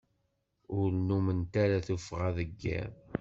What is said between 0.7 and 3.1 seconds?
Ur nnument ara tuffɣa deg iḍ.